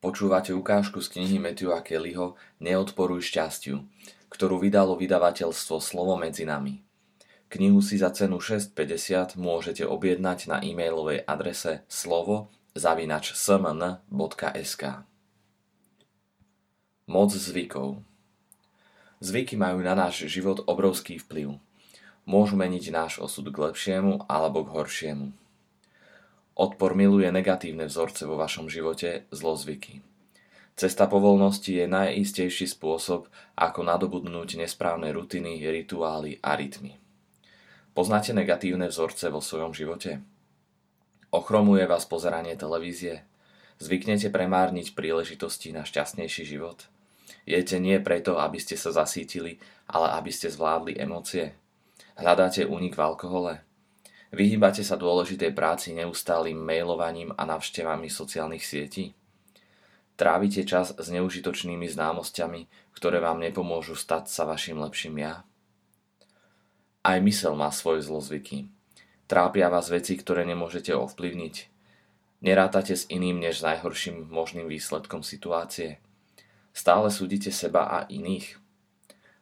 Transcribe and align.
Počúvate 0.00 0.56
ukážku 0.56 1.04
z 1.04 1.12
knihy 1.12 1.36
Matthewa 1.36 1.84
Kellyho 1.84 2.32
Neodporuj 2.56 3.20
šťastiu, 3.20 3.84
ktorú 4.32 4.56
vydalo 4.56 4.96
vydavateľstvo 4.96 5.76
Slovo 5.76 6.16
medzi 6.16 6.48
nami. 6.48 6.80
Knihu 7.52 7.84
si 7.84 8.00
za 8.00 8.08
cenu 8.08 8.40
6,50 8.40 9.36
môžete 9.36 9.84
objednať 9.84 10.48
na 10.48 10.64
e-mailovej 10.64 11.28
adrese 11.28 11.84
slovo 11.84 12.48
zavinač 12.72 13.36
smn.sk 13.36 15.04
Moc 17.04 17.30
zvykov 17.36 18.00
Zvyky 19.20 19.60
majú 19.60 19.84
na 19.84 19.92
náš 19.92 20.24
život 20.32 20.64
obrovský 20.64 21.20
vplyv. 21.20 21.60
Môžu 22.24 22.56
meniť 22.56 22.88
náš 22.88 23.20
osud 23.20 23.52
k 23.52 23.68
lepšiemu 23.68 24.24
alebo 24.32 24.64
k 24.64 24.72
horšiemu. 24.72 25.36
Odpor 26.58 26.98
miluje 26.98 27.30
negatívne 27.30 27.86
vzorce 27.86 28.26
vo 28.26 28.34
vašom 28.34 28.66
živote, 28.66 29.28
zlozvyky. 29.30 30.02
Cesta 30.80 31.04
povolnosti 31.04 31.76
je 31.76 31.84
najistejší 31.84 32.64
spôsob, 32.64 33.28
ako 33.52 33.80
nadobudnúť 33.84 34.64
nesprávne 34.64 35.12
rutiny, 35.12 35.60
rituály 35.60 36.40
a 36.40 36.56
rytmy. 36.56 36.96
Poznáte 37.92 38.32
negatívne 38.32 38.88
vzorce 38.88 39.28
vo 39.28 39.44
svojom 39.44 39.76
živote? 39.76 40.24
Ochromuje 41.30 41.84
vás 41.84 42.08
pozeranie 42.08 42.56
televízie? 42.56 43.28
Zvyknete 43.76 44.32
premárniť 44.32 44.96
príležitosti 44.96 45.70
na 45.70 45.84
šťastnejší 45.84 46.48
život? 46.48 46.88
Jete 47.44 47.76
nie 47.78 48.00
preto, 48.00 48.40
aby 48.40 48.56
ste 48.56 48.76
sa 48.76 48.92
zasítili, 48.92 49.60
ale 49.88 50.16
aby 50.16 50.32
ste 50.32 50.52
zvládli 50.52 50.96
emócie? 50.96 51.54
Hľadáte 52.16 52.64
únik 52.68 52.96
v 52.96 53.04
alkohole? 53.04 53.52
Vyhýbate 54.30 54.86
sa 54.86 54.94
dôležitej 54.94 55.50
práci 55.50 55.90
neustálým 55.90 56.54
mailovaním 56.54 57.34
a 57.34 57.42
navštevami 57.42 58.06
sociálnych 58.06 58.62
sietí? 58.62 59.10
Trávite 60.14 60.62
čas 60.62 60.94
s 60.94 61.06
neužitočnými 61.10 61.90
známosťami, 61.90 62.92
ktoré 62.94 63.18
vám 63.18 63.42
nepomôžu 63.42 63.98
stať 63.98 64.30
sa 64.30 64.46
vašim 64.46 64.78
lepším 64.78 65.18
ja? 65.18 65.42
Aj 67.02 67.18
mysel 67.18 67.58
má 67.58 67.74
svoje 67.74 68.06
zlozvyky. 68.06 68.70
Trápia 69.26 69.66
vás 69.66 69.90
veci, 69.90 70.14
ktoré 70.14 70.46
nemôžete 70.46 70.94
ovplyvniť. 70.94 71.54
Nerátate 72.44 72.94
s 72.94 73.08
iným 73.10 73.42
než 73.42 73.66
najhorším 73.66 74.30
možným 74.30 74.70
výsledkom 74.70 75.26
situácie. 75.26 75.98
Stále 76.70 77.10
súdite 77.10 77.50
seba 77.50 77.88
a 77.88 77.98
iných. 78.06 78.60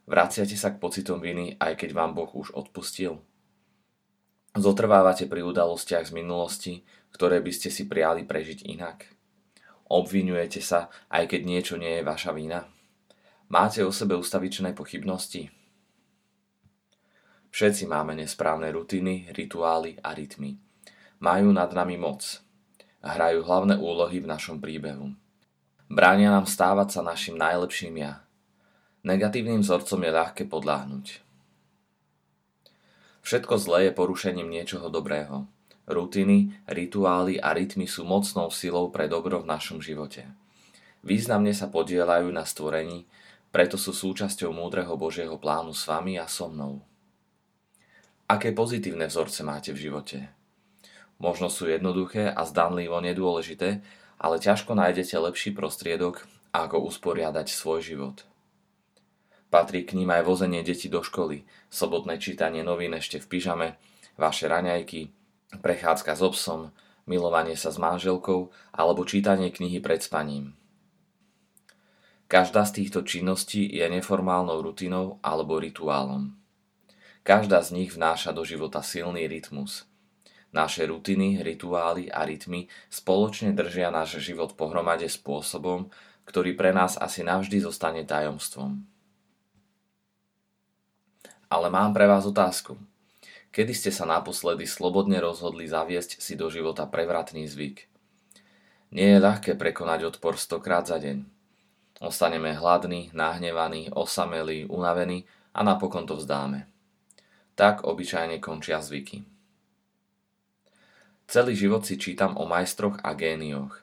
Vraciate 0.09 0.57
sa 0.57 0.73
k 0.73 0.81
pocitom 0.81 1.21
viny, 1.21 1.61
aj 1.61 1.77
keď 1.77 1.91
vám 1.93 2.17
Boh 2.17 2.31
už 2.33 2.57
odpustil. 2.57 3.21
Zotrvávate 4.59 5.31
pri 5.31 5.47
udalostiach 5.47 6.11
z 6.11 6.13
minulosti, 6.19 6.83
ktoré 7.15 7.39
by 7.39 7.55
ste 7.55 7.71
si 7.71 7.87
prijali 7.87 8.27
prežiť 8.27 8.67
inak. 8.67 9.07
Obvinujete 9.87 10.59
sa, 10.59 10.91
aj 11.15 11.31
keď 11.31 11.41
niečo 11.47 11.75
nie 11.79 12.03
je 12.03 12.03
vaša 12.03 12.35
vina. 12.35 12.67
Máte 13.55 13.87
o 13.87 13.95
sebe 13.95 14.19
ustavičné 14.19 14.75
pochybnosti? 14.75 15.47
Všetci 17.55 17.87
máme 17.87 18.19
nesprávne 18.19 18.75
rutiny, 18.75 19.31
rituály 19.31 20.03
a 20.03 20.11
rytmy. 20.11 20.59
Majú 21.23 21.55
nad 21.55 21.71
nami 21.71 21.95
moc. 21.95 22.43
Hrajú 22.99 23.47
hlavné 23.47 23.79
úlohy 23.79 24.19
v 24.19 24.27
našom 24.27 24.59
príbehu. 24.59 25.15
Bránia 25.87 26.35
nám 26.35 26.51
stávať 26.51 26.99
sa 26.99 27.01
našim 27.07 27.39
najlepším 27.39 27.95
ja. 28.03 28.27
Negatívnym 29.07 29.63
vzorcom 29.63 30.03
je 30.03 30.11
ľahké 30.11 30.43
podľahnuť. 30.51 31.28
Všetko 33.29 33.61
zlé 33.61 33.79
je 33.85 33.93
porušením 33.93 34.49
niečoho 34.49 34.89
dobrého. 34.89 35.45
Rutiny, 35.85 36.49
rituály 36.65 37.37
a 37.37 37.53
rytmy 37.53 37.85
sú 37.85 38.09
mocnou 38.09 38.49
silou 38.49 38.89
pre 38.89 39.05
dobro 39.05 39.45
v 39.45 39.51
našom 39.53 39.85
živote. 39.85 40.25
Významne 41.05 41.53
sa 41.53 41.69
podielajú 41.69 42.33
na 42.33 42.49
stvorení, 42.49 43.05
preto 43.53 43.77
sú 43.77 43.93
súčasťou 43.93 44.49
múdreho 44.57 44.97
Božieho 44.97 45.37
plánu 45.37 45.77
s 45.77 45.85
vami 45.85 46.17
a 46.17 46.25
so 46.25 46.49
mnou. 46.49 46.81
Aké 48.33 48.57
pozitívne 48.57 49.05
vzorce 49.05 49.45
máte 49.45 49.77
v 49.77 49.93
živote? 49.93 50.33
Možno 51.21 51.53
sú 51.53 51.69
jednoduché 51.69 52.33
a 52.33 52.49
zdanlivo 52.49 52.97
nedôležité, 53.05 53.85
ale 54.17 54.41
ťažko 54.41 54.73
nájdete 54.73 55.21
lepší 55.21 55.53
prostriedok, 55.53 56.25
ako 56.57 56.81
usporiadať 56.81 57.53
svoj 57.53 57.85
život. 57.85 58.25
Patrí 59.49 59.89
k 59.89 59.97
ním 59.97 60.13
aj 60.13 60.29
vozenie 60.29 60.61
detí 60.61 60.93
do 60.93 61.01
školy, 61.01 61.49
sobotné 61.73 62.21
čítanie 62.21 62.61
novín 62.61 62.93
ešte 62.93 63.17
v 63.17 63.27
pyžame, 63.33 63.69
vaše 64.21 64.45
raňajky, 64.45 65.09
prechádzka 65.65 66.13
s 66.13 66.21
obsom, 66.21 66.61
milovanie 67.09 67.57
sa 67.57 67.73
s 67.73 67.81
manželkou 67.81 68.53
alebo 68.77 69.09
čítanie 69.09 69.49
knihy 69.49 69.81
pred 69.81 70.05
spaním. 70.05 70.53
Každá 72.29 72.69
z 72.69 72.85
týchto 72.85 73.09
činností 73.09 73.65
je 73.65 73.89
neformálnou 73.89 74.61
rutinou 74.61 75.17
alebo 75.25 75.57
rituálom. 75.57 76.37
Každá 77.25 77.65
z 77.65 77.73
nich 77.73 77.97
vnáša 77.97 78.37
do 78.37 78.45
života 78.45 78.85
silný 78.85 79.25
rytmus. 79.25 79.89
Naše 80.53 80.85
rutiny, 80.93 81.41
rituály 81.41 82.13
a 82.13 82.29
rytmy 82.29 82.69
spoločne 82.93 83.57
držia 83.57 83.89
náš 83.89 84.21
život 84.21 84.57
pohromade 84.61 85.09
spôsobom, 85.09 85.89
ktorý 86.29 86.53
pre 86.53 86.77
nás 86.77 87.01
asi 87.01 87.25
navždy 87.25 87.65
zostane 87.65 88.05
tajomstvom. 88.05 88.98
Ale 91.49 91.73
mám 91.73 91.97
pre 91.97 92.05
vás 92.05 92.29
otázku. 92.29 92.77
Kedy 93.49 93.73
ste 93.73 93.89
sa 93.89 94.05
naposledy 94.05 94.69
slobodne 94.69 95.17
rozhodli 95.17 95.65
zaviesť 95.65 96.21
si 96.21 96.37
do 96.37 96.53
života 96.53 96.85
prevratný 96.85 97.49
zvyk? 97.49 97.89
Nie 98.93 99.17
je 99.17 99.25
ľahké 99.25 99.57
prekonať 99.57 100.13
odpor 100.13 100.37
stokrát 100.37 100.85
za 100.85 101.01
deň. 101.01 101.25
Ostaneme 102.05 102.53
hladní, 102.53 103.09
nahnevaní, 103.17 103.89
osamelí, 103.89 104.69
unavení 104.69 105.25
a 105.57 105.65
napokon 105.65 106.05
to 106.05 106.21
vzdáme. 106.21 106.69
Tak 107.57 107.89
obyčajne 107.89 108.39
končia 108.45 108.85
zvyky. 108.85 109.25
Celý 111.29 111.57
život 111.57 111.89
si 111.89 111.97
čítam 111.97 112.37
o 112.37 112.45
majstroch 112.45 113.01
a 113.01 113.17
génioch. 113.17 113.81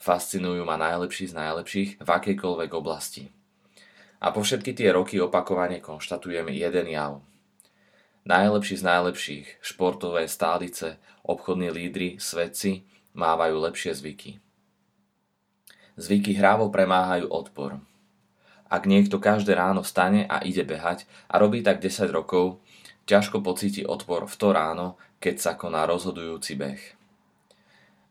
Fascinujú 0.00 0.64
ma 0.64 0.80
najlepší 0.80 1.28
z 1.28 1.34
najlepších 1.36 1.90
v 2.00 2.08
akejkoľvek 2.08 2.70
oblasti– 2.72 3.28
a 4.22 4.30
po 4.30 4.46
všetky 4.46 4.78
tie 4.78 4.94
roky 4.94 5.18
opakovane 5.18 5.82
konštatujem 5.82 6.46
jeden 6.54 6.86
jav. 6.86 7.18
Najlepší 8.22 8.78
z 8.78 8.84
najlepších, 8.86 9.46
športové 9.58 10.30
stálice, 10.30 11.02
obchodní 11.26 11.74
lídry, 11.74 12.22
svedci 12.22 12.86
mávajú 13.18 13.58
lepšie 13.66 13.98
zvyky. 13.98 14.38
Zvyky 15.98 16.38
hrávo 16.38 16.70
premáhajú 16.70 17.26
odpor. 17.26 17.82
Ak 18.70 18.86
niekto 18.86 19.18
každé 19.18 19.58
ráno 19.58 19.82
stane 19.82 20.24
a 20.30 20.38
ide 20.46 20.62
behať 20.62 21.04
a 21.26 21.42
robí 21.42 21.60
tak 21.60 21.82
10 21.82 22.08
rokov, 22.14 22.62
ťažko 23.10 23.42
pocíti 23.42 23.82
odpor 23.82 24.30
v 24.30 24.36
to 24.38 24.48
ráno, 24.54 24.86
keď 25.18 25.34
sa 25.42 25.52
koná 25.58 25.82
rozhodujúci 25.84 26.54
beh. 26.54 26.82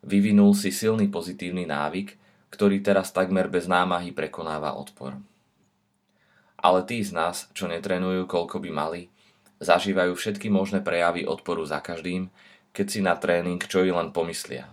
Vyvinul 0.03 0.53
si 0.59 0.75
silný 0.75 1.07
pozitívny 1.07 1.63
návyk, 1.65 2.19
ktorý 2.51 2.83
teraz 2.83 3.15
takmer 3.15 3.47
bez 3.47 3.65
námahy 3.71 4.11
prekonáva 4.11 4.75
odpor. 4.75 5.30
Ale 6.61 6.85
tí 6.85 7.01
z 7.01 7.11
nás, 7.11 7.49
čo 7.57 7.65
netrenujú, 7.65 8.29
koľko 8.29 8.61
by 8.61 8.69
mali, 8.69 9.01
zažívajú 9.61 10.13
všetky 10.13 10.49
možné 10.53 10.85
prejavy 10.85 11.25
odporu 11.25 11.65
za 11.65 11.81
každým, 11.81 12.29
keď 12.71 12.85
si 12.87 12.99
na 13.01 13.17
tréning 13.17 13.61
čo 13.61 13.81
i 13.81 13.91
len 13.91 14.13
pomyslia. 14.13 14.69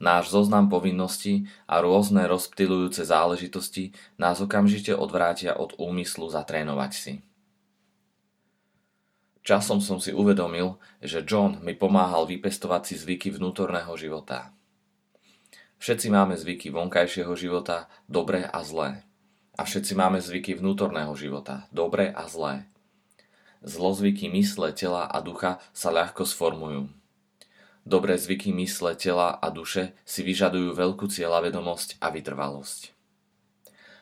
Náš 0.00 0.32
zoznam 0.32 0.72
povinností 0.72 1.44
a 1.68 1.84
rôzne 1.84 2.24
rozptilujúce 2.24 3.04
záležitosti 3.04 3.92
nás 4.16 4.40
okamžite 4.40 4.96
odvrátia 4.96 5.52
od 5.52 5.76
úmyslu 5.76 6.32
zatrénovať 6.32 6.92
si. 6.96 7.12
Časom 9.44 9.84
som 9.84 10.00
si 10.00 10.16
uvedomil, 10.16 10.80
že 11.04 11.20
John 11.24 11.60
mi 11.60 11.76
pomáhal 11.76 12.24
vypestovať 12.24 12.82
si 12.92 12.94
zvyky 12.96 13.28
vnútorného 13.36 13.92
života. 14.00 14.52
Všetci 15.80 16.12
máme 16.12 16.36
zvyky 16.36 16.72
vonkajšieho 16.72 17.32
života, 17.36 17.88
dobré 18.04 18.44
a 18.44 18.60
zlé. 18.64 19.09
A 19.58 19.66
všetci 19.66 19.98
máme 19.98 20.22
zvyky 20.22 20.54
vnútorného 20.58 21.10
života, 21.18 21.66
dobré 21.74 22.10
a 22.10 22.30
zlé. 22.30 22.70
Zlozvyky 23.60 24.30
mysle, 24.32 24.72
tela 24.72 25.04
a 25.04 25.18
ducha 25.20 25.60
sa 25.74 25.92
ľahko 25.92 26.24
sformujú. 26.24 26.88
Dobré 27.84 28.16
zvyky 28.16 28.52
mysle, 28.56 28.96
tela 28.96 29.36
a 29.36 29.48
duše 29.48 29.96
si 30.04 30.20
vyžadujú 30.20 30.76
veľkú 30.76 31.08
cieľavedomosť 31.08 32.00
a 32.00 32.12
vytrvalosť. 32.12 32.92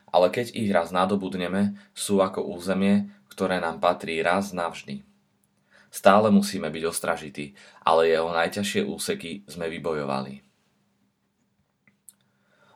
Ale 0.09 0.33
keď 0.33 0.57
ich 0.57 0.71
raz 0.71 0.93
nadobudneme, 0.95 1.77
sú 1.93 2.21
ako 2.23 2.45
územie, 2.55 3.11
ktoré 3.29 3.61
nám 3.63 3.79
patrí 3.79 4.19
raz 4.19 4.51
navždy. 4.51 5.05
Stále 5.89 6.29
musíme 6.29 6.69
byť 6.69 6.85
ostražití, 6.85 7.57
ale 7.81 8.13
jeho 8.13 8.29
najťažšie 8.29 8.85
úseky 8.85 9.49
sme 9.49 9.73
vybojovali. 9.73 10.45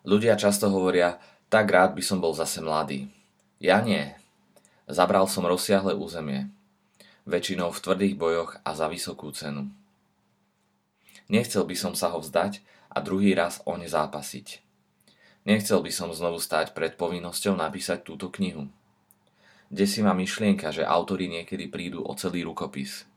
Ľudia 0.02 0.34
často 0.34 0.66
hovoria, 0.72 1.20
tak 1.52 1.68
rád 1.68 1.92
by 1.92 2.00
som 2.00 2.16
bol 2.16 2.32
zase 2.32 2.64
mladý. 2.64 3.12
Ja 3.60 3.84
nie. 3.84 4.16
Zabral 4.88 5.28
som 5.28 5.44
rozsiahle 5.44 5.92
územie. 5.92 6.48
Väčšinou 7.28 7.68
v 7.76 7.82
tvrdých 7.84 8.14
bojoch 8.16 8.56
a 8.64 8.72
za 8.72 8.88
vysokú 8.88 9.28
cenu. 9.36 9.68
Nechcel 11.28 11.68
by 11.68 11.76
som 11.76 11.92
sa 11.92 12.16
ho 12.16 12.24
vzdať, 12.24 12.64
a 12.92 13.00
druhý 13.00 13.32
raz 13.32 13.64
o 13.64 13.76
ne 13.76 13.88
zápasiť. 13.88 14.60
Nechcel 15.48 15.80
by 15.80 15.92
som 15.92 16.12
znovu 16.12 16.38
stať 16.38 16.76
pred 16.76 16.94
povinnosťou 17.00 17.56
napísať 17.56 18.04
túto 18.04 18.28
knihu. 18.32 18.68
Desí 19.72 20.04
ma 20.04 20.12
myšlienka, 20.12 20.68
že 20.68 20.84
autori 20.84 21.32
niekedy 21.32 21.72
prídu 21.72 22.04
o 22.04 22.12
celý 22.12 22.44
rukopis. 22.44 23.08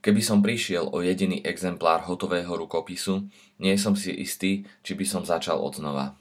Keby 0.00 0.22
som 0.24 0.40
prišiel 0.40 0.88
o 0.88 1.04
jediný 1.04 1.44
exemplár 1.44 2.08
hotového 2.08 2.56
rukopisu, 2.56 3.28
nie 3.60 3.76
som 3.76 3.92
si 3.92 4.14
istý, 4.16 4.64
či 4.80 4.96
by 4.96 5.04
som 5.04 5.22
začal 5.26 5.60
od 5.60 5.76
znova. 5.76 6.16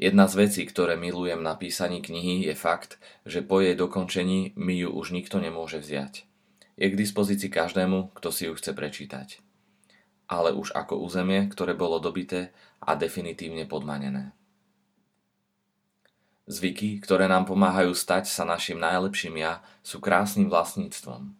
Jedna 0.00 0.24
z 0.24 0.48
vecí, 0.48 0.64
ktoré 0.64 0.96
milujem 0.96 1.44
na 1.44 1.52
písaní 1.60 2.00
knihy, 2.00 2.48
je 2.48 2.56
fakt, 2.56 2.96
že 3.28 3.44
po 3.44 3.60
jej 3.60 3.76
dokončení 3.76 4.56
mi 4.56 4.80
ju 4.80 4.88
už 4.88 5.12
nikto 5.12 5.36
nemôže 5.36 5.76
vziať. 5.76 6.24
Je 6.80 6.88
k 6.88 6.96
dispozícii 6.96 7.52
každému, 7.52 8.16
kto 8.16 8.32
si 8.32 8.48
ju 8.48 8.56
chce 8.56 8.72
prečítať. 8.72 9.44
Ale 10.24 10.56
už 10.56 10.72
ako 10.72 11.04
územie, 11.04 11.44
ktoré 11.52 11.76
bolo 11.76 12.00
dobité 12.00 12.56
a 12.80 12.96
definitívne 12.96 13.68
podmanené. 13.68 14.32
Zvyky, 16.48 16.96
ktoré 17.04 17.28
nám 17.28 17.44
pomáhajú 17.44 17.92
stať 17.92 18.32
sa 18.32 18.48
našim 18.48 18.80
najlepším 18.80 19.36
ja, 19.36 19.60
sú 19.84 20.00
krásnym 20.00 20.48
vlastníctvom. 20.48 21.36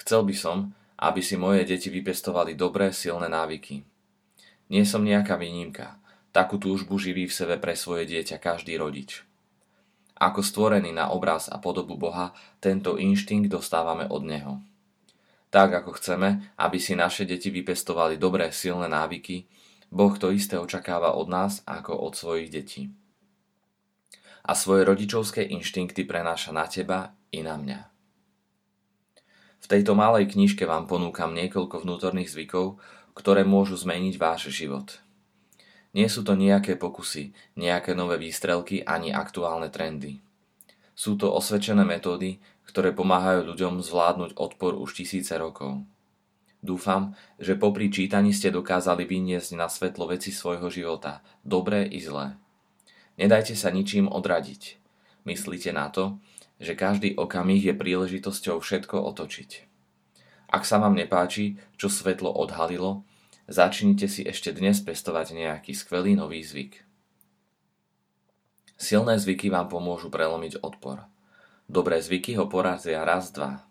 Chcel 0.00 0.24
by 0.24 0.34
som, 0.34 0.72
aby 0.96 1.20
si 1.20 1.36
moje 1.36 1.68
deti 1.68 1.92
vypestovali 1.92 2.56
dobré, 2.56 2.88
silné 2.88 3.28
návyky. 3.28 3.84
Nie 4.72 4.88
som 4.88 5.04
nejaká 5.04 5.36
výnimka. 5.36 6.01
Takú 6.32 6.56
túžbu 6.56 6.96
živí 6.96 7.28
v 7.28 7.36
sebe 7.36 7.60
pre 7.60 7.76
svoje 7.76 8.08
dieťa 8.08 8.40
každý 8.40 8.80
rodič. 8.80 9.22
Ako 10.16 10.40
stvorený 10.40 10.90
na 10.96 11.12
obraz 11.12 11.52
a 11.52 11.60
podobu 11.60 12.00
Boha, 12.00 12.32
tento 12.58 12.96
inštinkt 12.96 13.52
dostávame 13.52 14.08
od 14.08 14.22
Neho. 14.24 14.54
Tak 15.52 15.84
ako 15.84 16.00
chceme, 16.00 16.56
aby 16.56 16.80
si 16.80 16.96
naše 16.96 17.28
deti 17.28 17.52
vypestovali 17.52 18.16
dobré, 18.16 18.48
silné 18.48 18.88
návyky, 18.88 19.44
Boh 19.92 20.16
to 20.16 20.32
isté 20.32 20.56
očakáva 20.56 21.12
od 21.12 21.28
nás 21.28 21.60
ako 21.68 21.92
od 22.00 22.16
svojich 22.16 22.48
detí 22.48 22.88
a 24.42 24.52
svoje 24.58 24.82
rodičovské 24.82 25.46
inštinkty 25.46 26.02
prenáša 26.02 26.50
na 26.50 26.66
teba 26.66 27.14
i 27.30 27.46
na 27.46 27.54
mňa. 27.54 27.80
V 29.62 29.66
tejto 29.70 29.94
malej 29.94 30.34
knižke 30.34 30.66
vám 30.66 30.90
ponúkam 30.90 31.30
niekoľko 31.30 31.86
vnútorných 31.86 32.34
zvykov, 32.34 32.82
ktoré 33.14 33.46
môžu 33.46 33.78
zmeniť 33.78 34.14
váš 34.18 34.50
život. 34.50 34.98
Nie 35.92 36.08
sú 36.08 36.24
to 36.24 36.32
nejaké 36.32 36.80
pokusy, 36.80 37.36
nejaké 37.56 37.92
nové 37.92 38.16
výstrelky 38.16 38.80
ani 38.80 39.12
aktuálne 39.12 39.68
trendy. 39.68 40.24
Sú 40.96 41.20
to 41.20 41.28
osvedčené 41.32 41.84
metódy, 41.84 42.40
ktoré 42.64 42.96
pomáhajú 42.96 43.52
ľuďom 43.52 43.84
zvládnuť 43.84 44.40
odpor 44.40 44.72
už 44.80 44.96
tisíce 44.96 45.36
rokov. 45.36 45.84
Dúfam, 46.62 47.12
že 47.42 47.58
popri 47.58 47.90
čítaní 47.90 48.30
ste 48.30 48.54
dokázali 48.54 49.04
vyniesť 49.04 49.58
na 49.58 49.66
svetlo 49.66 50.08
veci 50.08 50.30
svojho 50.30 50.70
života, 50.70 51.20
dobré 51.42 51.84
i 51.90 51.98
zlé. 51.98 52.38
Nedajte 53.18 53.58
sa 53.58 53.68
ničím 53.74 54.08
odradiť. 54.08 54.78
Myslíte 55.28 55.74
na 55.74 55.90
to, 55.90 56.22
že 56.62 56.78
každý 56.78 57.18
okamih 57.18 57.60
je 57.60 57.74
príležitosťou 57.74 58.62
všetko 58.62 58.94
otočiť. 58.94 59.50
Ak 60.54 60.62
sa 60.62 60.78
vám 60.78 60.94
nepáči, 60.94 61.58
čo 61.74 61.90
svetlo 61.90 62.30
odhalilo, 62.30 63.02
začnite 63.48 64.06
si 64.06 64.22
ešte 64.22 64.52
dnes 64.54 64.78
pestovať 64.82 65.34
nejaký 65.34 65.72
skvelý 65.72 66.18
nový 66.18 66.42
zvyk. 66.42 66.82
Silné 68.76 69.18
zvyky 69.18 69.46
vám 69.50 69.70
pomôžu 69.70 70.10
prelomiť 70.10 70.58
odpor. 70.62 71.06
Dobré 71.70 72.02
zvyky 72.02 72.34
ho 72.36 72.50
porazia 72.50 73.06
raz, 73.06 73.30
dva. 73.30 73.62